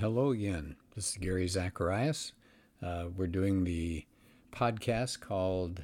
Hello 0.00 0.30
again. 0.30 0.76
This 0.94 1.10
is 1.10 1.16
Gary 1.16 1.48
Zacharias. 1.48 2.32
Uh, 2.80 3.06
we're 3.16 3.26
doing 3.26 3.64
the 3.64 4.06
podcast 4.52 5.18
called 5.18 5.82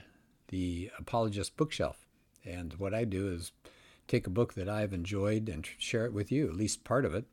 The 0.51 0.93
Apologist 1.01 1.57
Bookshelf. 1.57 2.07
And 2.45 2.75
what 2.75 2.95
I 2.95 3.03
do 3.03 3.27
is 3.27 3.51
take 4.07 4.29
a 4.29 4.31
book 4.31 4.55
that 4.55 4.69
I've 4.69 4.93
enjoyed 4.93 5.49
and 5.49 5.67
share 5.79 6.07
it 6.07 6.13
with 6.13 6.31
you, 6.31 6.47
at 6.47 6.55
least 6.55 6.85
part 6.85 7.05
of 7.05 7.13
it, 7.13 7.25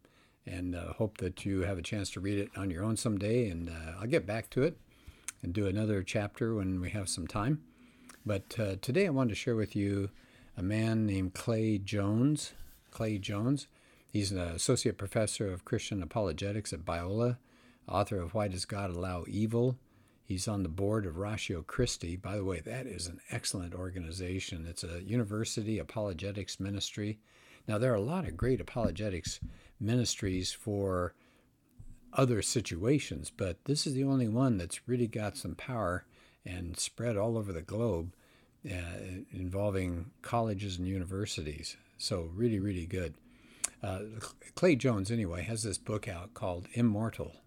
and 0.44 0.75
uh, 0.75 0.94
hope 0.94 1.17
that 1.17 1.46
you 1.46 1.62
have 1.62 1.78
a 1.78 1.83
chance 1.83 2.09
to 2.12 2.20
read 2.20 2.40
it 2.40 2.49
on 2.58 2.72
your 2.72 2.84
own 2.84 2.98
someday. 2.98 3.48
And 3.48 3.70
uh, 3.70 4.00
I'll 4.00 4.08
get 4.08 4.26
back 4.26 4.50
to 4.50 4.63
it 4.63 4.76
and 5.44 5.54
do 5.54 5.68
another 5.68 6.02
chapter 6.02 6.56
when 6.56 6.82
we 6.82 6.90
have 6.90 7.10
some 7.10 7.28
time. 7.28 7.62
But 8.26 8.60
uh, 8.60 8.76
today 8.82 9.06
I 9.06 9.12
wanted 9.12 9.29
to 9.29 9.36
share 9.36 9.56
with 9.56 9.76
you 9.76 10.10
a 10.58 10.63
man 10.63 11.06
named 11.06 11.36
Clay 11.36 11.78
Jones. 11.78 12.54
Clay 12.90 13.20
Jones. 13.20 13.68
He's 14.12 14.31
an 14.31 14.39
associate 14.39 14.97
professor 14.97 15.49
of 15.53 15.63
Christian 15.63 16.03
apologetics 16.03 16.73
at 16.73 16.84
Biola, 16.84 17.38
author 17.88 18.20
of 18.20 18.33
Why 18.33 18.49
Does 18.49 18.65
God 18.65 18.89
Allow 18.89 19.23
Evil? 19.25 19.77
He's 20.25 20.49
on 20.49 20.63
the 20.63 20.69
board 20.69 21.05
of 21.05 21.17
Ratio 21.17 21.61
Christi. 21.61 22.17
By 22.17 22.35
the 22.35 22.43
way, 22.43 22.59
that 22.59 22.88
is 22.88 23.07
an 23.07 23.21
excellent 23.31 23.73
organization. 23.73 24.66
It's 24.69 24.83
a 24.83 25.02
university 25.02 25.79
apologetics 25.79 26.59
ministry. 26.59 27.19
Now, 27.69 27.77
there 27.77 27.93
are 27.93 27.95
a 27.95 28.02
lot 28.02 28.27
of 28.27 28.35
great 28.35 28.59
apologetics 28.59 29.39
ministries 29.79 30.52
for 30.52 31.13
other 32.11 32.41
situations, 32.41 33.31
but 33.35 33.63
this 33.63 33.88
is 33.88 33.93
the 33.93 34.03
only 34.03 34.27
one 34.27 34.57
that's 34.57 34.89
really 34.89 35.07
got 35.07 35.38
some 35.38 35.55
power 35.55 36.03
and 36.45 36.77
spread 36.77 37.16
all 37.16 37.38
over 37.38 37.53
the 37.53 37.61
globe 37.61 38.13
uh, 38.69 39.23
involving 39.31 40.11
colleges 40.21 40.77
and 40.77 40.88
universities. 40.88 41.77
So, 41.97 42.30
really, 42.33 42.59
really 42.59 42.85
good. 42.85 43.13
Uh, 43.84 43.99
Clay 44.55 44.76
Jones, 44.76 45.09
anyway, 45.09 45.44
has 45.44 45.63
this 45.63 45.77
book 45.77 46.08
out 46.08 46.34
called 46.34 46.67
Immortal. 46.73 47.38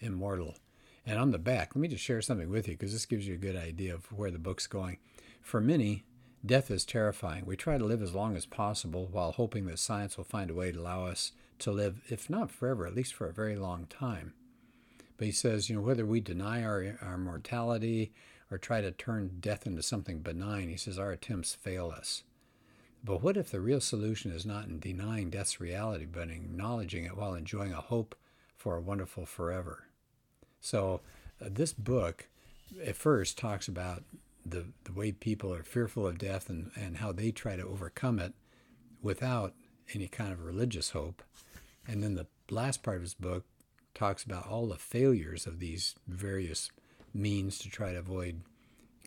Immortal. 0.00 0.56
And 1.04 1.18
on 1.18 1.30
the 1.30 1.38
back, 1.38 1.74
let 1.74 1.80
me 1.80 1.88
just 1.88 2.04
share 2.04 2.22
something 2.22 2.50
with 2.50 2.68
you 2.68 2.74
because 2.74 2.92
this 2.92 3.06
gives 3.06 3.26
you 3.26 3.34
a 3.34 3.38
good 3.38 3.56
idea 3.56 3.94
of 3.94 4.12
where 4.12 4.30
the 4.30 4.38
book's 4.38 4.66
going. 4.66 4.98
For 5.40 5.60
many, 5.60 6.04
death 6.44 6.70
is 6.70 6.84
terrifying. 6.84 7.44
We 7.46 7.56
try 7.56 7.78
to 7.78 7.84
live 7.84 8.02
as 8.02 8.14
long 8.14 8.36
as 8.36 8.46
possible 8.46 9.08
while 9.10 9.32
hoping 9.32 9.66
that 9.66 9.78
science 9.78 10.16
will 10.16 10.24
find 10.24 10.50
a 10.50 10.54
way 10.54 10.70
to 10.70 10.78
allow 10.78 11.06
us 11.06 11.32
to 11.60 11.72
live, 11.72 12.02
if 12.08 12.30
not 12.30 12.50
forever, 12.50 12.86
at 12.86 12.94
least 12.94 13.14
for 13.14 13.26
a 13.26 13.32
very 13.32 13.56
long 13.56 13.86
time. 13.86 14.34
But 15.16 15.26
he 15.26 15.32
says, 15.32 15.68
you 15.68 15.76
know, 15.76 15.82
whether 15.82 16.06
we 16.06 16.20
deny 16.20 16.62
our, 16.62 16.98
our 17.02 17.18
mortality 17.18 18.12
or 18.50 18.58
try 18.58 18.80
to 18.80 18.92
turn 18.92 19.38
death 19.40 19.66
into 19.66 19.82
something 19.82 20.20
benign, 20.20 20.68
he 20.68 20.76
says 20.76 20.98
our 20.98 21.10
attempts 21.10 21.54
fail 21.54 21.90
us. 21.90 22.22
But 23.04 23.22
what 23.22 23.36
if 23.36 23.50
the 23.50 23.60
real 23.60 23.80
solution 23.80 24.32
is 24.32 24.44
not 24.44 24.66
in 24.66 24.80
denying 24.80 25.30
death's 25.30 25.60
reality, 25.60 26.04
but 26.04 26.22
in 26.24 26.30
acknowledging 26.30 27.04
it 27.04 27.16
while 27.16 27.34
enjoying 27.34 27.72
a 27.72 27.80
hope 27.80 28.14
for 28.56 28.76
a 28.76 28.80
wonderful 28.80 29.24
forever? 29.24 29.84
So, 30.60 31.00
uh, 31.40 31.48
this 31.50 31.72
book 31.72 32.28
at 32.84 32.96
first 32.96 33.38
talks 33.38 33.68
about 33.68 34.02
the, 34.44 34.66
the 34.84 34.92
way 34.92 35.12
people 35.12 35.54
are 35.54 35.62
fearful 35.62 36.06
of 36.06 36.18
death 36.18 36.48
and, 36.48 36.70
and 36.74 36.96
how 36.96 37.12
they 37.12 37.30
try 37.30 37.56
to 37.56 37.66
overcome 37.66 38.18
it 38.18 38.34
without 39.02 39.54
any 39.94 40.08
kind 40.08 40.32
of 40.32 40.44
religious 40.44 40.90
hope. 40.90 41.22
And 41.86 42.02
then 42.02 42.14
the 42.14 42.26
last 42.50 42.82
part 42.82 42.96
of 42.96 43.02
his 43.02 43.14
book 43.14 43.44
talks 43.94 44.24
about 44.24 44.46
all 44.46 44.66
the 44.66 44.76
failures 44.76 45.46
of 45.46 45.60
these 45.60 45.94
various 46.06 46.70
means 47.14 47.58
to 47.58 47.70
try 47.70 47.92
to 47.92 47.98
avoid 47.98 48.42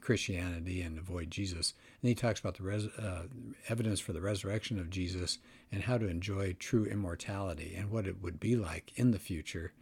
Christianity 0.02 0.81
and 0.81 0.97
avoid 0.97 1.31
Jesus. 1.31 1.73
And 2.02 2.09
he 2.09 2.16
talks 2.16 2.39
about 2.39 2.57
the 2.57 2.63
res- 2.63 2.88
uh, 2.88 3.23
evidence 3.69 3.99
for 3.99 4.13
the 4.13 4.21
resurrection 4.21 4.80
of 4.80 4.89
Jesus 4.89 5.38
and 5.71 5.83
how 5.83 5.97
to 5.97 6.07
enjoy 6.07 6.53
true 6.53 6.85
immortality 6.85 7.75
and 7.77 7.89
what 7.89 8.07
it 8.07 8.22
would 8.22 8.39
be 8.39 8.55
like 8.55 8.91
in 8.95 9.11
the 9.11 9.19
future 9.19 9.73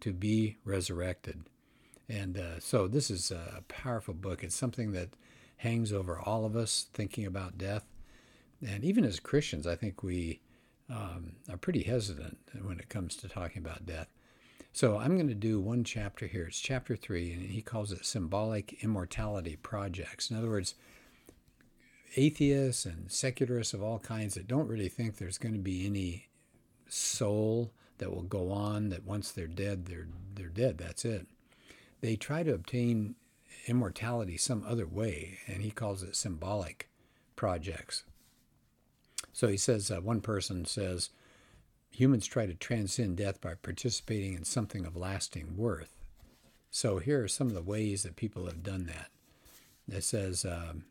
to 0.00 0.12
be 0.12 0.58
resurrected. 0.64 1.44
And 2.08 2.36
uh, 2.36 2.60
so 2.60 2.88
this 2.88 3.10
is 3.10 3.30
a 3.30 3.62
powerful 3.68 4.14
book. 4.14 4.44
It's 4.44 4.54
something 4.54 4.92
that 4.92 5.10
hangs 5.56 5.92
over 5.92 6.18
all 6.18 6.44
of 6.44 6.56
us 6.56 6.86
thinking 6.92 7.24
about 7.24 7.56
death. 7.56 7.84
And 8.66 8.84
even 8.84 9.04
as 9.04 9.20
Christians, 9.20 9.66
I 9.66 9.76
think 9.76 10.02
we 10.02 10.40
um, 10.90 11.32
are 11.48 11.56
pretty 11.56 11.82
hesitant 11.84 12.38
when 12.60 12.78
it 12.78 12.88
comes 12.88 13.16
to 13.16 13.28
talking 13.28 13.62
about 13.62 13.86
death. 13.86 14.08
So 14.74 14.96
I'm 14.96 15.16
going 15.16 15.28
to 15.28 15.34
do 15.34 15.60
one 15.60 15.84
chapter 15.84 16.26
here. 16.26 16.44
It's 16.44 16.58
chapter 16.58 16.96
three, 16.96 17.30
and 17.32 17.50
he 17.50 17.60
calls 17.60 17.92
it 17.92 18.06
Symbolic 18.06 18.82
Immortality 18.82 19.56
Projects. 19.56 20.30
In 20.30 20.36
other 20.38 20.48
words, 20.48 20.74
atheists 22.16 22.86
and 22.86 23.12
secularists 23.12 23.74
of 23.74 23.82
all 23.82 23.98
kinds 23.98 24.34
that 24.34 24.48
don't 24.48 24.68
really 24.68 24.88
think 24.88 25.16
there's 25.16 25.36
going 25.36 25.52
to 25.52 25.60
be 25.60 25.84
any 25.84 26.28
soul 26.88 27.70
that 27.98 28.10
will 28.10 28.22
go 28.22 28.50
on, 28.50 28.88
that 28.88 29.04
once 29.04 29.30
they're 29.30 29.46
dead, 29.46 29.86
they're, 29.86 30.08
they're 30.34 30.48
dead. 30.48 30.78
That's 30.78 31.04
it. 31.04 31.26
They 32.00 32.16
try 32.16 32.42
to 32.42 32.54
obtain 32.54 33.14
immortality 33.66 34.38
some 34.38 34.64
other 34.66 34.86
way, 34.86 35.38
and 35.46 35.62
he 35.62 35.70
calls 35.70 36.02
it 36.02 36.16
symbolic 36.16 36.88
projects. 37.36 38.04
So 39.34 39.48
he 39.48 39.58
says, 39.58 39.90
uh, 39.90 40.00
one 40.00 40.22
person 40.22 40.64
says, 40.64 41.10
humans 41.92 42.26
try 42.26 42.46
to 42.46 42.54
transcend 42.54 43.16
death 43.16 43.40
by 43.40 43.54
participating 43.54 44.34
in 44.34 44.44
something 44.44 44.84
of 44.84 44.96
lasting 44.96 45.56
worth. 45.56 45.94
So 46.70 46.98
here 46.98 47.22
are 47.22 47.28
some 47.28 47.48
of 47.48 47.54
the 47.54 47.62
ways 47.62 48.02
that 48.02 48.16
people 48.16 48.46
have 48.46 48.62
done 48.62 48.86
that. 48.86 49.10
It 49.94 50.02
says, 50.02 50.44
um, 50.44 50.84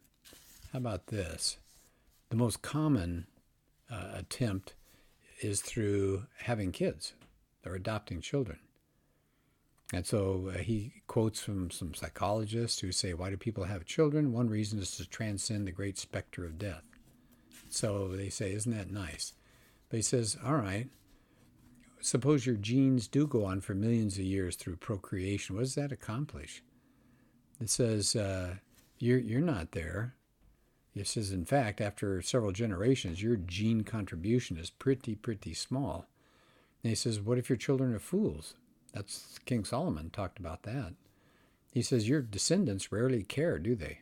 how 0.72 0.80
about 0.80 1.08
this? 1.08 1.58
The 2.30 2.36
most 2.36 2.62
common 2.62 3.26
uh, 3.92 4.12
attempt 4.14 4.74
is 5.42 5.62
through 5.62 6.28
having 6.44 6.72
kids 6.72 7.14
or 7.66 7.74
adopting 7.76 8.22
children. 8.22 8.60
And 9.94 10.06
so 10.06 10.52
uh, 10.54 10.60
he 10.60 10.94
quotes 11.08 11.42
from 11.42 11.72
some 11.72 11.94
psychologists 11.94 12.80
who 12.80 12.92
say, 12.92 13.14
Why 13.14 13.30
do 13.30 13.38
people 13.38 13.66
have 13.66 13.86
children? 13.86 14.32
One 14.32 14.50
reason 14.50 14.80
is 14.80 14.96
to 14.98 15.10
transcend 15.10 15.68
the 15.68 15.72
great 15.72 15.98
specter 15.98 16.46
of 16.46 16.58
death. 16.58 16.84
So 17.70 18.08
they 18.08 18.30
say, 18.30 18.54
Isn't 18.54 18.76
that 18.76 18.92
nice? 18.92 19.34
But 19.92 19.98
he 19.98 20.04
says, 20.04 20.38
all 20.44 20.56
right, 20.56 20.88
suppose 22.00 22.46
your 22.46 22.56
genes 22.56 23.10
do 23.10 23.28
go 23.28 23.44
on 23.44 23.60
for 23.60 23.76
millions 23.76 24.18
of 24.18 24.24
years 24.24 24.56
through 24.56 24.78
procreation. 24.78 25.54
What 25.54 25.64
does 25.64 25.76
that 25.76 25.92
accomplish? 25.92 26.64
It 27.60 27.70
says, 27.70 28.16
uh, 28.16 28.56
you're, 29.00 29.20
you're 29.20 29.42
not 29.42 29.74
there. 29.74 30.16
It 30.96 31.08
says, 31.08 31.34
in 31.34 31.44
fact, 31.44 31.82
after 31.82 32.22
several 32.22 32.54
generations, 32.54 33.22
your 33.22 33.36
gene 33.36 33.84
contribution 33.84 34.58
is 34.58 34.70
pretty, 34.70 35.14
pretty 35.14 35.54
small. 35.54 36.06
And 36.84 36.90
he 36.92 36.96
says, 36.96 37.20
what 37.20 37.38
if 37.38 37.50
your 37.50 37.58
children 37.58 37.94
are 37.94 38.00
fools? 38.00 38.56
That's 38.94 39.40
King 39.46 39.66
Solomon 39.66 40.10
talked 40.10 40.40
about 40.40 40.64
that. 40.64 40.94
He 41.70 41.82
says, 41.82 42.08
your 42.08 42.22
descendants 42.22 42.94
rarely 42.94 43.24
care, 43.24 43.60
do 43.60 43.76
they? 43.76 44.00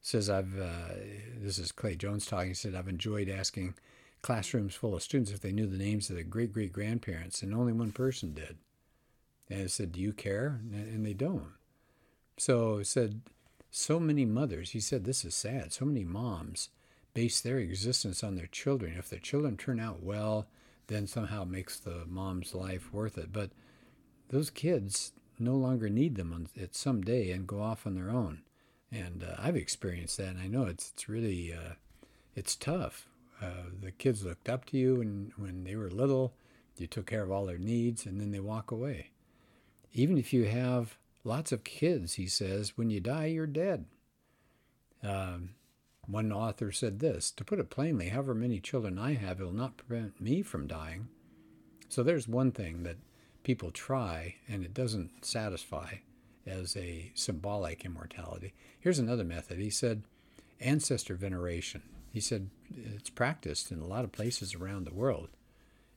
Says, 0.00 0.30
I've, 0.30 0.58
uh, 0.58 0.94
this 1.36 1.58
is 1.58 1.72
Clay 1.72 1.94
Jones 1.94 2.24
talking, 2.24 2.48
he 2.48 2.54
said, 2.54 2.74
I've 2.74 2.88
enjoyed 2.88 3.28
asking 3.28 3.74
classrooms 4.24 4.74
full 4.74 4.94
of 4.94 5.02
students 5.02 5.30
if 5.30 5.40
they 5.40 5.52
knew 5.52 5.66
the 5.66 5.76
names 5.76 6.08
of 6.08 6.16
their 6.16 6.24
great 6.24 6.50
great 6.50 6.72
grandparents, 6.72 7.42
and 7.42 7.54
only 7.54 7.74
one 7.74 7.92
person 7.92 8.32
did. 8.32 8.56
And 9.50 9.64
I 9.64 9.66
said, 9.66 9.92
Do 9.92 10.00
you 10.00 10.14
care? 10.14 10.60
And 10.72 11.04
they 11.04 11.12
don't. 11.12 11.52
So 12.38 12.78
I 12.78 12.84
said, 12.84 13.20
So 13.70 14.00
many 14.00 14.24
mothers, 14.24 14.70
he 14.70 14.80
said, 14.80 15.04
This 15.04 15.26
is 15.26 15.34
sad. 15.34 15.74
So 15.74 15.84
many 15.84 16.04
moms 16.04 16.70
base 17.12 17.42
their 17.42 17.58
existence 17.58 18.24
on 18.24 18.34
their 18.34 18.46
children. 18.46 18.94
If 18.98 19.10
their 19.10 19.18
children 19.18 19.58
turn 19.58 19.78
out 19.78 20.02
well, 20.02 20.46
then 20.86 21.06
somehow 21.06 21.42
it 21.42 21.48
makes 21.48 21.78
the 21.78 22.04
mom's 22.06 22.54
life 22.54 22.94
worth 22.94 23.18
it. 23.18 23.30
But 23.30 23.50
those 24.30 24.48
kids 24.48 25.12
no 25.38 25.54
longer 25.54 25.90
need 25.90 26.16
them 26.16 26.48
at 26.60 26.74
some 26.74 27.02
day 27.02 27.30
and 27.30 27.46
go 27.46 27.60
off 27.60 27.86
on 27.86 27.94
their 27.94 28.08
own. 28.08 28.40
And 28.90 29.22
uh, 29.22 29.36
I've 29.38 29.56
experienced 29.56 30.16
that, 30.16 30.28
and 30.28 30.40
I 30.40 30.46
know 30.46 30.64
it's 30.64 30.92
it's 30.94 31.10
really 31.10 31.52
uh, 31.52 31.74
it's 32.34 32.56
tough 32.56 33.06
uh, 33.44 33.70
the 33.80 33.90
kids 33.90 34.24
looked 34.24 34.48
up 34.48 34.64
to 34.66 34.76
you 34.76 35.00
and 35.00 35.32
when 35.36 35.64
they 35.64 35.76
were 35.76 35.90
little 35.90 36.34
you 36.76 36.86
took 36.86 37.06
care 37.06 37.22
of 37.22 37.30
all 37.30 37.46
their 37.46 37.58
needs 37.58 38.06
and 38.06 38.20
then 38.20 38.32
they 38.32 38.40
walk 38.40 38.70
away. 38.70 39.10
Even 39.92 40.18
if 40.18 40.32
you 40.32 40.44
have 40.44 40.96
lots 41.22 41.52
of 41.52 41.64
kids 41.64 42.14
he 42.14 42.26
says 42.26 42.76
when 42.76 42.90
you 42.90 43.00
die 43.00 43.26
you're 43.26 43.46
dead. 43.46 43.86
Um, 45.02 45.50
one 46.06 46.32
author 46.32 46.72
said 46.72 46.98
this 46.98 47.30
to 47.32 47.44
put 47.44 47.58
it 47.58 47.70
plainly 47.70 48.08
however 48.08 48.34
many 48.34 48.60
children 48.60 48.98
i 48.98 49.14
have 49.14 49.40
it 49.40 49.44
will 49.44 49.52
not 49.52 49.76
prevent 49.76 50.20
me 50.20 50.42
from 50.42 50.66
dying. 50.66 51.08
So 51.88 52.02
there's 52.02 52.26
one 52.26 52.50
thing 52.50 52.82
that 52.82 52.96
people 53.42 53.70
try 53.70 54.36
and 54.48 54.64
it 54.64 54.74
doesn't 54.74 55.24
satisfy 55.24 55.96
as 56.46 56.76
a 56.76 57.10
symbolic 57.14 57.84
immortality. 57.84 58.54
Here's 58.80 58.98
another 58.98 59.24
method. 59.24 59.58
He 59.58 59.70
said 59.70 60.02
ancestor 60.60 61.14
veneration 61.14 61.82
he 62.14 62.20
said 62.20 62.48
it's 62.76 63.10
practiced 63.10 63.72
in 63.72 63.80
a 63.80 63.86
lot 63.86 64.04
of 64.04 64.12
places 64.12 64.54
around 64.54 64.84
the 64.84 64.94
world. 64.94 65.30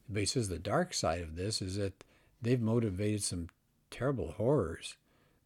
But 0.09 0.21
he 0.21 0.25
says 0.25 0.49
the 0.49 0.57
dark 0.57 0.95
side 0.95 1.21
of 1.21 1.35
this 1.35 1.61
is 1.61 1.75
that 1.75 2.03
they've 2.41 2.59
motivated 2.59 3.21
some 3.21 3.49
terrible 3.91 4.31
horrors. 4.31 4.95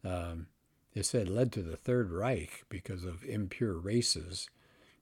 Um, 0.02 0.46
it 0.94 1.04
said 1.04 1.28
led 1.28 1.52
to 1.52 1.62
the 1.62 1.76
Third 1.76 2.10
Reich 2.10 2.64
because 2.70 3.04
of 3.04 3.22
impure 3.22 3.74
races. 3.74 4.48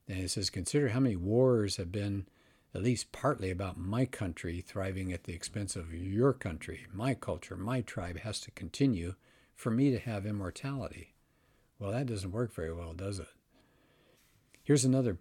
And 0.08 0.18
it 0.18 0.32
says, 0.32 0.50
consider 0.50 0.88
how 0.88 0.98
many 0.98 1.14
wars 1.14 1.76
have 1.76 1.92
been 1.92 2.26
at 2.74 2.82
least 2.82 3.12
partly 3.12 3.48
about 3.48 3.78
my 3.78 4.06
country 4.06 4.60
thriving 4.60 5.12
at 5.12 5.22
the 5.22 5.34
expense 5.34 5.76
of 5.76 5.94
your 5.94 6.32
country. 6.32 6.84
My 6.92 7.14
culture, 7.14 7.56
my 7.56 7.80
tribe 7.80 8.18
has 8.18 8.40
to 8.40 8.50
continue 8.50 9.14
for 9.54 9.70
me 9.70 9.92
to 9.92 10.00
have 10.00 10.26
immortality. 10.26 11.14
Well, 11.78 11.92
that 11.92 12.06
doesn't 12.06 12.32
work 12.32 12.52
very 12.52 12.72
well, 12.72 12.92
does 12.92 13.20
it? 13.20 13.28
Here's 14.64 14.84
another 14.84 15.18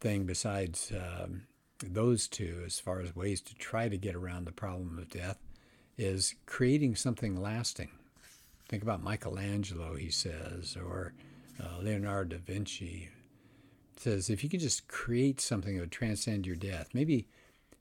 thing 0.00 0.24
besides 0.24 0.92
um, 0.92 1.42
those 1.84 2.28
two, 2.28 2.62
as 2.66 2.80
far 2.80 3.00
as 3.00 3.14
ways 3.14 3.40
to 3.42 3.54
try 3.54 3.88
to 3.88 3.96
get 3.96 4.14
around 4.14 4.44
the 4.44 4.52
problem 4.52 4.98
of 4.98 5.08
death, 5.10 5.38
is 5.96 6.34
creating 6.46 6.96
something 6.96 7.40
lasting. 7.40 7.90
Think 8.68 8.82
about 8.82 9.02
Michelangelo, 9.02 9.96
he 9.96 10.10
says, 10.10 10.76
or 10.76 11.12
uh, 11.62 11.82
Leonardo 11.82 12.36
da 12.36 12.42
Vinci. 12.42 13.08
Says 13.96 14.30
if 14.30 14.42
you 14.42 14.48
could 14.48 14.60
just 14.60 14.88
create 14.88 15.40
something 15.40 15.74
that 15.74 15.80
would 15.80 15.92
transcend 15.92 16.46
your 16.46 16.56
death, 16.56 16.88
maybe 16.94 17.28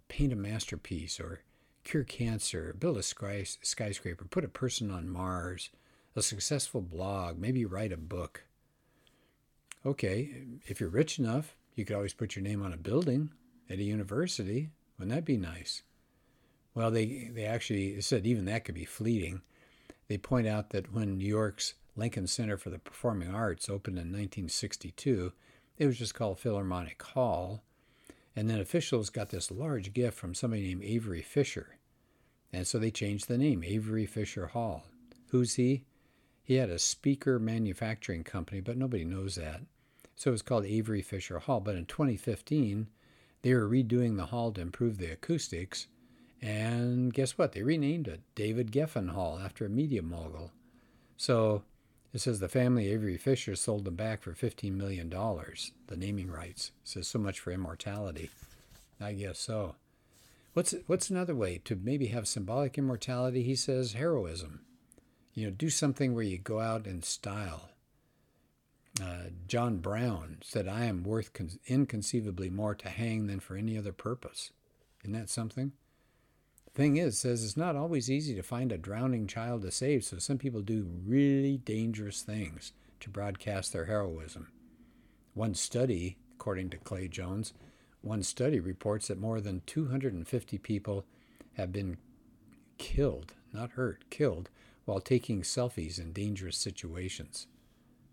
paint 0.10 0.34
a 0.34 0.36
masterpiece 0.36 1.20
or 1.20 1.42
cure 1.84 2.04
cancer, 2.04 2.76
build 2.78 2.98
a 2.98 3.04
skyscraper, 3.04 4.26
put 4.26 4.44
a 4.44 4.50
person 4.50 4.92
on 4.92 5.10
Mars, 5.10 5.70
a 6.16 6.22
successful 6.22 6.82
blog, 6.82 7.38
maybe 7.38 7.66
write 7.66 7.94
a 7.94 7.98
book. 7.98 8.44
Okay, 9.86 10.44
if 10.68 10.82
you're 10.82 10.90
rich 10.90 11.20
enough, 11.20 11.56
you 11.76 11.86
could 11.86 11.96
always 11.96 12.14
put 12.14 12.36
your 12.36 12.44
name 12.44 12.64
on 12.64 12.74
a 12.74 12.78
building 12.78 13.32
at 13.70 13.80
a 13.80 13.84
university. 13.84 14.70
Wouldn't 14.98 15.16
that 15.16 15.26
be 15.26 15.38
nice? 15.38 15.84
Well, 16.74 16.92
they, 16.92 17.30
they 17.34 17.46
actually 17.46 18.00
said 18.02 18.26
even 18.26 18.46
that 18.46 18.66
could 18.66 18.76
be 18.76 18.86
fleeting. 18.86 19.42
They 20.08 20.18
point 20.18 20.48
out 20.48 20.72
that 20.72 20.94
when 20.94 21.18
New 21.18 21.28
York's 21.28 21.76
Lincoln 21.96 22.28
Center 22.28 22.58
for 22.58 22.70
the 22.70 22.80
Performing 22.80 23.34
Arts 23.34 23.70
opened 23.70 23.98
in 23.98 24.08
1962, 24.08 25.34
it 25.78 25.86
was 25.86 25.98
just 25.98 26.16
called 26.16 26.40
Philharmonic 26.40 27.02
Hall. 27.02 27.64
And 28.36 28.50
then 28.50 28.60
officials 28.60 29.10
got 29.10 29.30
this 29.30 29.52
large 29.52 29.94
gift 29.94 30.18
from 30.18 30.34
somebody 30.34 30.64
named 30.64 30.84
Avery 30.84 31.22
Fisher. 31.22 31.78
And 32.52 32.66
so 32.66 32.80
they 32.80 32.92
changed 32.92 33.28
the 33.28 33.38
name, 33.38 33.64
Avery 33.64 34.06
Fisher 34.06 34.48
Hall. 34.48 34.86
Who's 35.28 35.56
he? 35.56 35.86
He 36.44 36.56
had 36.56 36.70
a 36.70 36.80
speaker 36.80 37.38
manufacturing 37.38 38.24
company, 38.24 38.62
but 38.62 38.78
nobody 38.78 39.06
knows 39.06 39.36
that. 39.36 39.62
So 40.20 40.32
it 40.32 40.34
was 40.34 40.42
called 40.42 40.66
Avery 40.66 41.02
Fisher 41.02 41.40
Hall. 41.40 41.62
But 41.62 41.78
in 41.78 41.86
2015, 41.86 42.88
they 43.42 43.54
were 43.54 43.70
redoing 43.70 44.18
the 44.18 44.26
hall 44.26 44.52
to 44.52 44.60
improve 44.60 44.98
the 44.98 45.14
acoustics. 45.14 45.88
And 46.42 47.14
guess 47.14 47.38
what? 47.38 47.54
They 47.54 47.64
renamed 47.64 48.10
it 48.10 48.20
David 48.36 48.74
Geffen 48.74 49.12
Hall 49.12 49.40
after 49.42 49.66
a 49.66 49.70
media 49.70 50.02
mogul. 50.02 50.52
So 51.16 51.64
it 52.14 52.20
says 52.20 52.42
the 52.42 52.50
family 52.50 52.90
Avery 52.90 53.16
Fisher 53.16 53.56
sold 53.56 53.86
them 53.86 53.96
back 53.96 54.22
for 54.22 54.34
$15 54.34 54.74
million, 54.74 55.10
the 55.10 55.96
naming 55.96 56.30
rights. 56.30 56.72
It 56.84 56.90
says 56.90 57.08
so 57.08 57.18
much 57.18 57.40
for 57.40 57.52
immortality. 57.52 58.30
I 59.00 59.14
guess 59.14 59.40
so. 59.40 59.76
What's, 60.52 60.76
what's 60.88 61.10
another 61.10 61.36
way 61.36 61.62
to 61.64 61.80
maybe 61.82 62.08
have 62.08 62.28
symbolic 62.28 62.78
immortality? 62.78 63.44
He 63.44 63.56
says 63.56 63.94
heroism. 63.94 64.66
You 65.34 65.46
know, 65.46 65.52
do 65.52 65.70
something 65.70 66.14
where 66.14 66.26
you 66.26 66.38
go 66.38 66.60
out 66.60 66.88
in 66.88 67.04
style. 67.04 67.69
Uh, 69.02 69.30
John 69.48 69.78
Brown 69.78 70.38
said, 70.44 70.68
I 70.68 70.86
am 70.86 71.04
worth 71.04 71.34
con- 71.34 71.60
inconceivably 71.68 72.50
more 72.50 72.76
to 72.76 72.90
hang 72.90 73.28
than 73.28 73.40
for 73.40 73.56
any 73.56 73.78
other 73.78 73.94
purpose. 73.94 74.52
Isn't 75.04 75.14
that 75.14 75.30
something? 75.30 75.72
Thing 76.74 76.98
is, 76.98 77.18
says 77.18 77.44
it's 77.44 77.58
not 77.58 77.76
always 77.76 78.12
easy 78.12 78.36
to 78.36 78.44
find 78.44 78.72
a 78.72 78.78
drowning 78.78 79.28
child 79.28 79.64
to 79.64 79.72
save, 79.72 80.04
so 80.04 80.18
some 80.18 80.38
people 80.38 80.62
do 80.62 80.88
really 81.06 81.58
dangerous 81.58 82.22
things 82.22 82.74
to 83.00 83.10
broadcast 83.10 83.74
their 83.74 83.86
heroism. 83.86 84.50
One 85.34 85.56
study, 85.56 86.18
according 86.36 86.70
to 86.72 86.78
Clay 86.78 87.08
Jones, 87.08 87.54
one 88.02 88.24
study 88.24 88.60
reports 88.60 89.08
that 89.08 89.20
more 89.20 89.42
than 89.42 89.62
250 89.66 90.58
people 90.60 91.06
have 91.54 91.72
been 91.72 91.98
killed, 92.78 93.34
not 93.52 93.72
hurt, 93.72 94.06
killed 94.10 94.50
while 94.86 95.02
taking 95.02 95.42
selfies 95.42 96.00
in 96.00 96.14
dangerous 96.14 96.58
situations. 96.58 97.48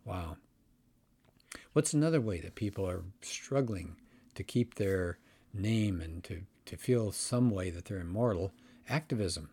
Wow. 0.04 0.36
What's 1.76 1.92
another 1.92 2.22
way 2.22 2.40
that 2.40 2.54
people 2.54 2.88
are 2.88 3.04
struggling 3.20 3.96
to 4.34 4.42
keep 4.42 4.76
their 4.76 5.18
name 5.52 6.00
and 6.00 6.24
to, 6.24 6.44
to 6.64 6.76
feel 6.78 7.12
some 7.12 7.50
way 7.50 7.68
that 7.68 7.84
they're 7.84 8.00
immortal? 8.00 8.54
Activism. 8.88 9.50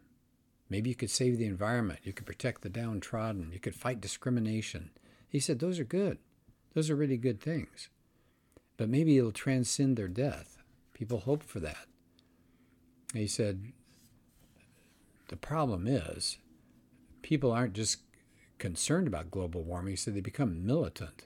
Maybe 0.70 0.90
you 0.90 0.96
could 0.96 1.10
save 1.10 1.38
the 1.38 1.46
environment. 1.46 2.00
You 2.04 2.14
could 2.14 2.26
protect 2.26 2.62
the 2.62 2.70
downtrodden. 2.70 3.52
You 3.52 3.60
could 3.60 3.76
fight 3.76 4.00
discrimination. 4.00 4.92
He 5.28 5.42
said 5.42 5.60
those 5.60 5.80
are 5.80 5.84
good. 5.84 6.18
Those 6.74 6.90
are 6.90 6.96
really 6.96 7.18
good 7.18 7.42
things. 7.42 7.90
But 8.78 8.88
maybe 8.88 9.18
it'll 9.18 9.34
transcend 9.34 9.98
their 9.98 10.08
death. 10.08 10.60
People 10.94 11.20
hope 11.20 11.44
for 11.44 11.60
that. 11.60 11.88
He 13.14 13.28
said 13.28 13.74
the 15.28 15.36
problem 15.36 15.88
is 15.88 16.38
people 17.22 17.52
aren't 17.52 17.74
just 17.74 17.98
concerned 18.60 19.08
about 19.08 19.30
global 19.30 19.62
warming, 19.62 19.98
so 19.98 20.10
they 20.10 20.22
become 20.22 20.66
militant. 20.66 21.26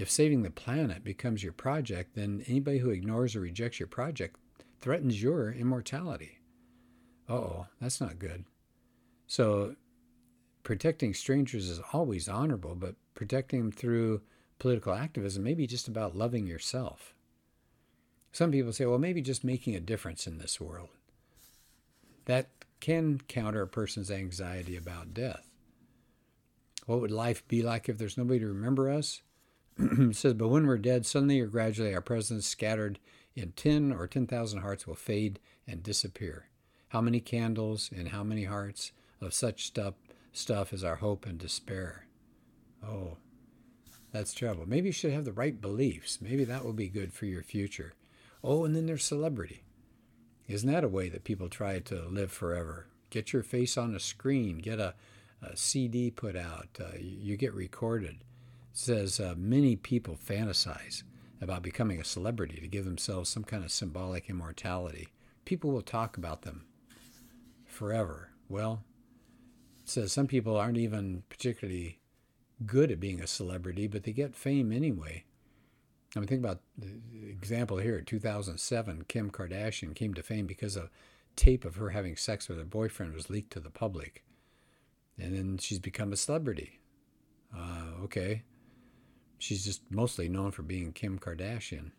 If 0.00 0.10
saving 0.10 0.44
the 0.44 0.50
planet 0.50 1.04
becomes 1.04 1.42
your 1.42 1.52
project, 1.52 2.14
then 2.14 2.42
anybody 2.46 2.78
who 2.78 2.88
ignores 2.88 3.36
or 3.36 3.40
rejects 3.40 3.78
your 3.78 3.86
project 3.86 4.36
threatens 4.80 5.22
your 5.22 5.52
immortality. 5.52 6.38
oh, 7.28 7.66
that's 7.82 8.00
not 8.00 8.18
good. 8.18 8.46
So, 9.26 9.76
protecting 10.62 11.12
strangers 11.12 11.68
is 11.68 11.82
always 11.92 12.30
honorable, 12.30 12.74
but 12.74 12.94
protecting 13.14 13.60
them 13.60 13.72
through 13.72 14.22
political 14.58 14.94
activism 14.94 15.44
may 15.44 15.52
be 15.52 15.66
just 15.66 15.86
about 15.86 16.16
loving 16.16 16.46
yourself. 16.46 17.14
Some 18.32 18.52
people 18.52 18.72
say, 18.72 18.86
well, 18.86 18.98
maybe 18.98 19.20
just 19.20 19.44
making 19.44 19.76
a 19.76 19.80
difference 19.80 20.26
in 20.26 20.38
this 20.38 20.58
world. 20.58 20.88
That 22.24 22.48
can 22.80 23.20
counter 23.28 23.60
a 23.60 23.68
person's 23.68 24.10
anxiety 24.10 24.76
about 24.76 25.12
death. 25.12 25.46
What 26.86 27.02
would 27.02 27.10
life 27.10 27.46
be 27.48 27.60
like 27.62 27.90
if 27.90 27.98
there's 27.98 28.16
nobody 28.16 28.40
to 28.40 28.46
remember 28.46 28.90
us? 28.90 29.20
says, 30.12 30.34
But 30.34 30.48
when 30.48 30.66
we're 30.66 30.78
dead, 30.78 31.06
suddenly 31.06 31.40
or 31.40 31.46
gradually 31.46 31.94
our 31.94 32.00
presence 32.00 32.46
scattered 32.46 32.98
in 33.34 33.52
10 33.52 33.92
or 33.92 34.06
10,000 34.06 34.60
hearts 34.60 34.86
will 34.86 34.94
fade 34.94 35.40
and 35.66 35.82
disappear. 35.82 36.46
How 36.88 37.00
many 37.00 37.20
candles 37.20 37.90
in 37.92 38.06
how 38.06 38.24
many 38.24 38.44
hearts 38.44 38.92
of 39.20 39.32
such 39.32 39.66
stuff, 39.66 39.94
stuff 40.32 40.72
is 40.72 40.82
our 40.82 40.96
hope 40.96 41.26
and 41.26 41.38
despair? 41.38 42.06
Oh, 42.84 43.16
that's 44.12 44.34
trouble. 44.34 44.64
Maybe 44.66 44.88
you 44.88 44.92
should 44.92 45.12
have 45.12 45.24
the 45.24 45.32
right 45.32 45.60
beliefs. 45.60 46.18
Maybe 46.20 46.44
that 46.44 46.64
will 46.64 46.72
be 46.72 46.88
good 46.88 47.12
for 47.12 47.26
your 47.26 47.42
future. 47.42 47.94
Oh, 48.42 48.64
and 48.64 48.74
then 48.74 48.86
there's 48.86 49.04
celebrity. 49.04 49.62
Isn't 50.48 50.70
that 50.70 50.84
a 50.84 50.88
way 50.88 51.08
that 51.08 51.24
people 51.24 51.48
try 51.48 51.78
to 51.78 52.08
live 52.08 52.32
forever? 52.32 52.88
Get 53.10 53.32
your 53.32 53.42
face 53.42 53.76
on 53.76 53.94
a 53.94 54.00
screen, 54.00 54.58
get 54.58 54.80
a, 54.80 54.94
a 55.42 55.56
CD 55.56 56.10
put 56.10 56.36
out, 56.36 56.68
uh, 56.80 56.96
you 56.98 57.36
get 57.36 57.54
recorded. 57.54 58.24
Says 58.72 59.20
uh, 59.20 59.34
many 59.36 59.76
people 59.76 60.16
fantasize 60.16 61.02
about 61.40 61.62
becoming 61.62 62.00
a 62.00 62.04
celebrity 62.04 62.60
to 62.60 62.68
give 62.68 62.84
themselves 62.84 63.28
some 63.28 63.44
kind 63.44 63.64
of 63.64 63.72
symbolic 63.72 64.28
immortality. 64.28 65.08
People 65.44 65.70
will 65.70 65.82
talk 65.82 66.16
about 66.16 66.42
them 66.42 66.66
forever. 67.66 68.30
Well, 68.48 68.84
says 69.84 70.12
some 70.12 70.26
people 70.26 70.56
aren't 70.56 70.78
even 70.78 71.22
particularly 71.28 71.98
good 72.66 72.90
at 72.90 73.00
being 73.00 73.20
a 73.20 73.26
celebrity, 73.26 73.86
but 73.86 74.04
they 74.04 74.12
get 74.12 74.36
fame 74.36 74.72
anyway. 74.72 75.24
I 76.14 76.18
mean, 76.18 76.26
think 76.26 76.40
about 76.40 76.60
the 76.76 77.00
example 77.28 77.78
here. 77.78 78.00
2007, 78.00 79.04
Kim 79.08 79.30
Kardashian 79.30 79.94
came 79.94 80.12
to 80.14 80.22
fame 80.22 80.46
because 80.46 80.76
a 80.76 80.90
tape 81.36 81.64
of 81.64 81.76
her 81.76 81.90
having 81.90 82.16
sex 82.16 82.48
with 82.48 82.58
her 82.58 82.64
boyfriend 82.64 83.14
was 83.14 83.30
leaked 83.30 83.52
to 83.52 83.60
the 83.60 83.70
public. 83.70 84.24
And 85.18 85.36
then 85.36 85.58
she's 85.58 85.78
become 85.78 86.12
a 86.12 86.16
celebrity. 86.16 86.80
Uh, 87.56 88.02
okay. 88.02 88.42
She's 89.40 89.64
just 89.64 89.80
mostly 89.90 90.28
known 90.28 90.50
for 90.50 90.62
being 90.62 90.92
Kim 90.92 91.18
Kardashian. 91.18 91.92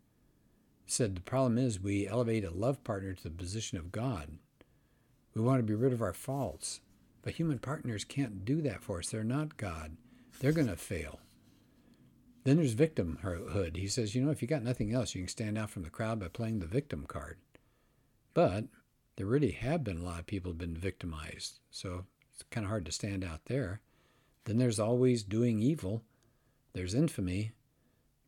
said 0.85 1.15
the 1.15 1.21
problem 1.21 1.57
is 1.57 1.79
we 1.79 2.07
elevate 2.07 2.43
a 2.43 2.51
love 2.51 2.83
partner 2.83 3.13
to 3.13 3.23
the 3.23 3.29
position 3.29 3.77
of 3.77 3.91
God. 3.91 4.37
We 5.33 5.41
want 5.41 5.59
to 5.59 5.63
be 5.63 5.75
rid 5.75 5.93
of 5.93 6.01
our 6.01 6.13
faults. 6.13 6.81
But 7.21 7.33
human 7.33 7.59
partners 7.59 8.03
can't 8.05 8.45
do 8.45 8.61
that 8.61 8.81
for 8.81 8.99
us. 8.99 9.09
They're 9.09 9.23
not 9.23 9.57
God. 9.57 9.97
They're 10.39 10.51
going 10.51 10.67
to 10.67 10.75
fail. 10.75 11.19
Then 12.43 12.57
there's 12.57 12.75
victimhood. 12.75 13.75
He 13.75 13.87
says, 13.87 14.15
you 14.15 14.23
know, 14.23 14.31
if 14.31 14.41
you 14.41 14.47
got 14.47 14.63
nothing 14.63 14.93
else, 14.93 15.13
you 15.13 15.21
can 15.21 15.27
stand 15.27 15.57
out 15.57 15.69
from 15.69 15.83
the 15.83 15.89
crowd 15.89 16.19
by 16.19 16.29
playing 16.29 16.59
the 16.59 16.65
victim 16.65 17.05
card. 17.07 17.37
But 18.33 18.65
there 19.17 19.25
really 19.25 19.51
have 19.51 19.83
been 19.83 19.99
a 19.99 20.03
lot 20.03 20.19
of 20.19 20.27
people 20.27 20.51
who've 20.51 20.57
been 20.57 20.77
victimized. 20.77 21.59
So 21.69 22.05
it's 22.39 22.49
kind 22.49 22.65
of 22.65 22.69
hard 22.69 22.85
to 22.85 22.91
stand 22.91 23.23
out 23.23 23.45
there. 23.45 23.81
Then 24.45 24.57
there's 24.57 24.79
always 24.79 25.23
doing 25.23 25.59
evil. 25.59 26.03
There's 26.73 26.93
infamy. 26.93 27.51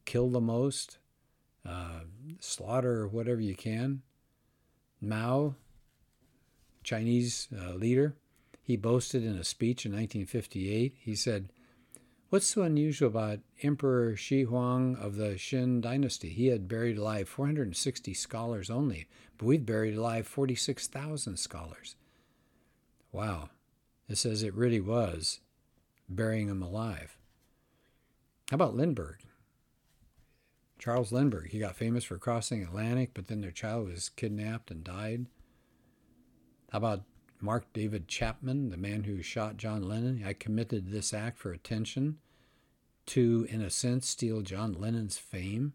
Kill 0.06 0.30
the 0.30 0.42
most. 0.42 0.98
Uh, 1.66 2.02
slaughter 2.40 3.08
whatever 3.08 3.40
you 3.40 3.56
can. 3.56 4.02
Mao, 5.00 5.56
Chinese 6.84 7.48
uh, 7.58 7.74
leader, 7.74 8.16
he 8.62 8.76
boasted 8.76 9.24
in 9.24 9.38
a 9.38 9.44
speech 9.44 9.86
in 9.86 9.92
1958. 9.92 10.96
He 11.00 11.16
said, 11.16 11.50
What's 12.30 12.48
so 12.48 12.64
unusual 12.64 13.08
about 13.10 13.40
Emperor 13.62 14.16
Shi 14.16 14.44
Huang 14.44 14.96
of 14.96 15.16
the 15.16 15.36
Qin 15.36 15.82
dynasty? 15.82 16.30
He 16.30 16.48
had 16.48 16.68
buried 16.68 16.98
alive 16.98 17.30
460 17.30 18.14
scholars 18.14 18.70
only, 18.70 19.08
but 19.38 19.46
we've 19.46 19.66
buried 19.66 19.96
alive 19.96 20.28
46,000 20.28 21.38
scholars. 21.38 21.96
Wow. 23.12 23.50
It 24.08 24.18
says 24.18 24.44
it 24.44 24.54
really 24.54 24.82
was 24.82 25.40
burying 26.10 26.50
him 26.50 26.62
alive. 26.62 27.18
How 28.50 28.56
about 28.56 28.76
Lindbergh? 28.76 29.20
Charles 30.78 31.12
Lindbergh, 31.12 31.52
he 31.52 31.60
got 31.60 31.76
famous 31.76 32.04
for 32.04 32.18
crossing 32.18 32.64
Atlantic, 32.64 33.12
but 33.14 33.28
then 33.28 33.42
their 33.42 33.52
child 33.52 33.88
was 33.88 34.10
kidnapped 34.10 34.72
and 34.72 34.84
died. 34.84 35.28
How 36.72 36.80
about 36.80 37.04
Mark 37.40 37.72
David 37.74 38.08
Chapman, 38.08 38.70
the 38.70 38.78
man 38.78 39.04
who 39.04 39.22
shot 39.22 39.58
John 39.58 39.84
Lennon, 39.84 40.24
I 40.26 40.34
committed 40.34 40.92
this 40.92 41.14
act 41.14 41.40
for 41.40 41.52
attention 41.52 42.18
to, 43.08 43.48
in 43.50 43.62
a 43.62 43.70
sense, 43.70 44.08
steal 44.08 44.42
John 44.42 44.74
Lennon's 44.74 45.18
fame. 45.18 45.74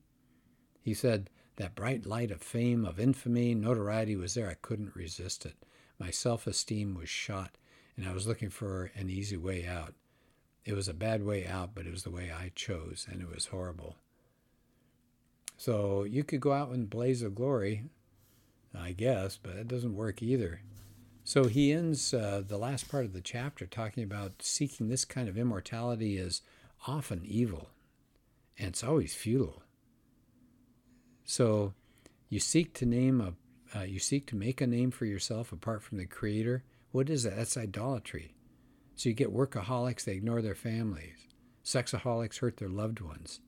He 0.81 0.95
said, 0.95 1.29
That 1.57 1.75
bright 1.75 2.07
light 2.07 2.31
of 2.31 2.41
fame, 2.41 2.85
of 2.85 3.01
infamy, 3.01 3.55
notoriety 3.55 4.17
was 4.17 4.35
there. 4.35 4.49
I 4.49 4.55
couldn't 4.55 4.95
resist 4.95 5.45
it. 5.45 5.55
My 5.99 6.11
self 6.11 6.47
esteem 6.47 6.95
was 6.95 7.09
shot, 7.09 7.57
and 7.97 8.07
I 8.07 8.13
was 8.13 8.27
looking 8.27 8.51
for 8.51 8.91
an 8.95 9.09
easy 9.11 9.37
way 9.37 9.67
out. 9.67 9.95
It 10.65 10.75
was 10.75 10.89
a 10.89 10.95
bad 10.95 11.25
way 11.25 11.47
out, 11.47 11.71
but 11.75 11.87
it 11.87 11.93
was 11.93 12.03
the 12.03 12.11
way 12.11 12.31
I 12.33 12.51
chose, 12.55 13.07
and 13.11 13.23
it 13.23 13.29
was 13.29 13.47
horrible. 13.47 13.97
So 15.57 16.05
you 16.05 16.25
could 16.25 16.41
go 16.41 16.53
out 16.53 16.73
in 16.73 16.87
blaze 16.87 17.23
of 17.23 17.35
glory, 17.35 17.85
I 18.79 18.93
guess, 18.93 19.39
but 19.41 19.57
it 19.57 19.69
doesn't 19.69 19.97
work 19.97 20.23
either. 20.23 20.61
So 21.25 21.45
he 21.45 21.73
ends 21.73 22.13
uh, 22.13 22.43
the 22.47 22.59
last 22.59 22.89
part 22.89 23.05
of 23.05 23.13
the 23.13 23.21
chapter 23.21 23.67
talking 23.67 24.05
about 24.05 24.43
seeking 24.43 24.89
this 24.89 25.05
kind 25.05 25.29
of 25.29 25.39
immortality 25.39 26.19
is 26.19 26.43
often 26.87 27.23
evil, 27.25 27.71
and 28.59 28.69
it's 28.69 28.85
always 28.85 29.15
futile. 29.15 29.63
So 31.25 31.75
you 32.29 32.39
seek 32.39 32.75
to 32.75 32.87
name 32.87 33.21
a, 33.21 33.77
uh, 33.77 33.83
you 33.83 33.99
seek 33.99 34.27
to 34.29 34.37
make 34.37 34.61
a 34.61 34.67
name 34.67 34.91
for 34.91 35.07
yourself 35.07 35.53
apart 35.53 35.83
from 35.83 35.99
the 35.99 36.07
Creator. 36.07 36.63
What 36.97 37.11
is 37.11 37.25
that? 37.25 37.37
That's 37.37 37.59
idolatry. 37.59 38.33
So 38.95 39.11
you 39.11 39.15
get 39.15 39.31
workaholics; 39.31 40.05
they 40.05 40.15
ignore 40.15 40.41
their 40.41 40.55
families. 40.55 41.27
Sexaholics 41.63 42.39
hurt 42.39 42.57
their 42.57 42.71
loved 42.71 43.01
ones. 43.03 43.41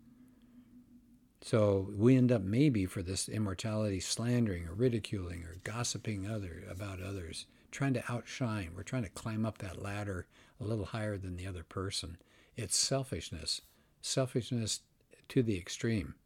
So 1.40 1.88
we 1.96 2.14
end 2.14 2.30
up 2.30 2.42
maybe 2.42 2.84
for 2.84 3.02
this 3.02 3.26
immortality 3.26 4.00
slandering 4.00 4.68
or 4.68 4.74
ridiculing 4.74 5.44
or 5.44 5.56
gossiping 5.64 6.26
other 6.26 6.62
about 6.70 7.00
others 7.00 7.46
trying 7.70 7.94
to 7.94 8.12
outshine. 8.12 8.72
We're 8.76 8.82
trying 8.82 9.04
to 9.04 9.08
climb 9.08 9.46
up 9.46 9.56
that 9.58 9.80
ladder 9.80 10.26
a 10.60 10.64
little 10.64 10.84
higher 10.84 11.16
than 11.16 11.36
the 11.36 11.46
other 11.46 11.64
person. 11.64 12.18
It's 12.54 12.76
selfishness, 12.76 13.62
selfishness 14.02 14.80
to 15.28 15.42
the 15.42 15.56
extreme. 15.56 16.16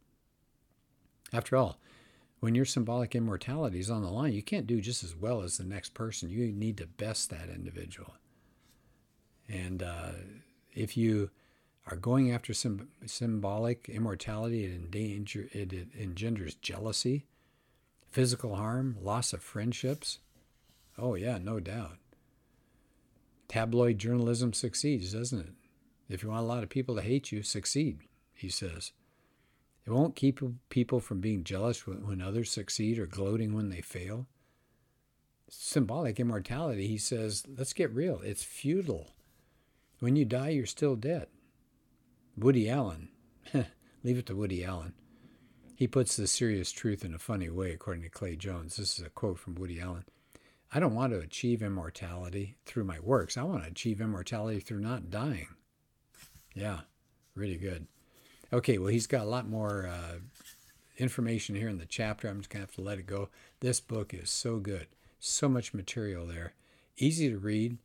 After 1.31 1.55
all, 1.55 1.79
when 2.43 2.55
your 2.55 2.65
symbolic 2.65 3.15
immortality 3.15 3.79
is 3.79 3.89
on 3.89 4.01
the 4.01 4.11
line, 4.11 4.33
you 4.33 4.43
can't 4.43 4.67
do 4.67 4.81
just 4.81 5.01
as 5.01 5.15
well 5.15 5.43
as 5.43 5.55
the 5.55 5.63
next 5.63 5.93
person. 5.93 6.29
You 6.29 6.51
need 6.51 6.75
to 6.79 6.85
best 6.85 7.29
that 7.29 7.47
individual. 7.47 8.15
And 9.47 9.81
uh, 9.81 10.09
if 10.73 10.97
you 10.97 11.29
are 11.89 11.95
going 11.95 12.33
after 12.33 12.53
symbolic 12.53 13.87
immortality, 13.87 14.65
it, 14.65 14.73
endanger, 14.73 15.47
it, 15.53 15.71
it 15.71 15.87
engenders 15.97 16.55
jealousy, 16.55 17.27
physical 18.11 18.57
harm, 18.57 18.97
loss 19.01 19.31
of 19.31 19.41
friendships, 19.41 20.19
Oh, 20.97 21.15
yeah, 21.15 21.37
no 21.37 21.61
doubt. 21.61 21.97
Tabloid 23.47 23.99
journalism 23.99 24.51
succeeds, 24.51 25.13
doesn't 25.13 25.39
it? 25.39 25.53
If 26.09 26.23
you 26.23 26.29
want 26.29 26.41
a 26.43 26.47
lot 26.47 26.63
of 26.63 26.69
people 26.69 26.95
to 26.97 27.01
hate 27.01 27.31
you, 27.31 27.41
succeed, 27.41 27.99
he 28.33 28.49
says. 28.49 28.91
It 29.85 29.91
won't 29.91 30.15
keep 30.15 30.39
people 30.69 30.99
from 30.99 31.19
being 31.19 31.43
jealous 31.43 31.85
when 31.85 32.21
others 32.21 32.51
succeed 32.51 32.97
or 32.97 33.05
gloating 33.05 33.53
when 33.53 33.69
they 33.69 33.81
fail. 33.81 34.27
Symbolic 35.49 36.19
immortality, 36.19 36.87
he 36.87 36.97
says, 36.97 37.43
let's 37.57 37.73
get 37.73 37.93
real. 37.93 38.21
It's 38.23 38.43
futile. 38.43 39.11
When 39.99 40.15
you 40.15 40.25
die, 40.25 40.49
you're 40.49 40.65
still 40.65 40.95
dead. 40.95 41.27
Woody 42.37 42.69
Allen, 42.69 43.09
leave 44.03 44.17
it 44.17 44.25
to 44.27 44.35
Woody 44.35 44.63
Allen. 44.63 44.93
He 45.75 45.87
puts 45.87 46.15
the 46.15 46.27
serious 46.27 46.71
truth 46.71 47.03
in 47.03 47.13
a 47.13 47.19
funny 47.19 47.49
way, 47.49 47.71
according 47.71 48.03
to 48.03 48.09
Clay 48.09 48.35
Jones. 48.35 48.77
This 48.77 48.97
is 48.97 49.05
a 49.05 49.09
quote 49.09 49.37
from 49.37 49.55
Woody 49.55 49.81
Allen. 49.81 50.05
I 50.71 50.79
don't 50.79 50.95
want 50.95 51.13
to 51.13 51.19
achieve 51.19 51.61
immortality 51.61 52.55
through 52.65 52.85
my 52.85 52.99
works. 52.99 53.37
I 53.37 53.43
want 53.43 53.63
to 53.63 53.69
achieve 53.69 54.01
immortality 54.01 54.59
through 54.59 54.79
not 54.79 55.11
dying. 55.11 55.49
Yeah, 56.55 56.81
really 57.35 57.57
good. 57.57 57.87
Okay, 58.53 58.77
well, 58.77 58.89
he's 58.89 59.07
got 59.07 59.23
a 59.23 59.29
lot 59.29 59.49
more 59.49 59.89
uh, 59.91 60.19
information 60.99 61.55
here 61.55 61.69
in 61.69 61.79
the 61.79 61.87
chapter. 61.87 62.27
I'm 62.27 62.37
just 62.37 62.51
going 62.51 62.63
to 62.63 62.67
have 62.67 62.75
to 62.75 62.81
let 62.81 62.99
it 62.99 63.07
go. 63.07 63.29
This 63.61 63.79
book 63.79 64.13
is 64.13 64.29
so 64.29 64.59
good, 64.59 64.85
so 65.19 65.49
much 65.49 65.73
material 65.73 66.27
there. 66.27 66.53
Easy 66.95 67.31
to 67.31 67.39
read. 67.39 67.79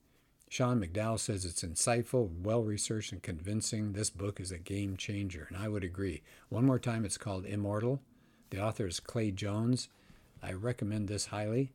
Sean 0.50 0.78
McDowell 0.78 1.18
says 1.18 1.46
it's 1.46 1.62
insightful, 1.62 2.28
well 2.42 2.62
researched, 2.62 3.12
and 3.12 3.22
convincing. 3.22 3.94
This 3.94 4.10
book 4.10 4.40
is 4.40 4.52
a 4.52 4.58
game 4.58 4.98
changer, 4.98 5.46
and 5.48 5.56
I 5.56 5.68
would 5.68 5.84
agree. 5.84 6.22
One 6.50 6.66
more 6.66 6.78
time, 6.78 7.06
it's 7.06 7.16
called 7.16 7.46
Immortal. 7.46 8.02
The 8.50 8.62
author 8.62 8.86
is 8.86 9.00
Clay 9.00 9.30
Jones. 9.30 9.88
I 10.42 10.52
recommend 10.52 11.08
this 11.08 11.26
highly. 11.26 11.72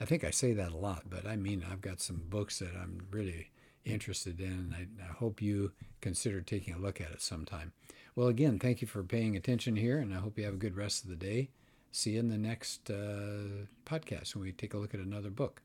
I 0.00 0.04
think 0.04 0.24
I 0.24 0.30
say 0.30 0.52
that 0.54 0.72
a 0.72 0.76
lot, 0.76 1.04
but 1.08 1.26
I 1.26 1.36
mean, 1.36 1.64
I've 1.70 1.80
got 1.80 2.00
some 2.00 2.22
books 2.28 2.58
that 2.58 2.74
I'm 2.74 3.06
really 3.12 3.50
interested 3.84 4.40
in, 4.40 4.46
and 4.46 4.74
I, 4.74 5.04
I, 5.04 5.12
hope 5.12 5.42
you 5.42 5.72
consider 6.00 6.40
taking 6.40 6.74
a 6.74 6.78
look 6.78 7.00
at 7.00 7.10
it 7.10 7.20
sometime. 7.20 7.72
Well, 8.14 8.28
again, 8.28 8.58
thank 8.58 8.82
you 8.82 8.86
for 8.86 9.02
paying 9.02 9.36
attention 9.36 9.76
here, 9.76 9.98
and 9.98 10.12
I 10.12 10.18
hope 10.18 10.36
you 10.36 10.44
have 10.44 10.54
a 10.54 10.58
good 10.58 10.76
rest 10.76 11.04
of 11.04 11.10
the 11.10 11.16
day. 11.16 11.48
See 11.92 12.12
you 12.12 12.20
in 12.20 12.28
the 12.28 12.38
next 12.38 12.90
uh, 12.90 13.66
podcast 13.86 14.34
when 14.34 14.44
we 14.44 14.52
take 14.52 14.74
a 14.74 14.78
look 14.78 14.92
at 14.92 15.00
another 15.00 15.30
book. 15.30 15.62